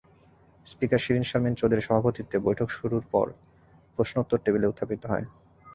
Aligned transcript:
Speaker 0.67 0.99
Shirin 1.03 1.25
Sharmin 1.29 1.53
চৌধুরীর 1.59 1.85
সভাপতিত্বে 1.87 2.37
বৈঠক 2.47 2.67
শুরুর 2.77 3.03
পর 3.13 3.27
প্রশ্নোত্তর 3.97 4.41
টেবিলে 4.45 4.69
উত্থাপিত 4.71 5.01
হয়। 5.05 5.25